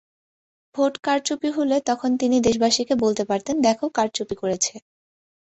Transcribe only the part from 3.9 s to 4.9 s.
কারচুপি করেছে।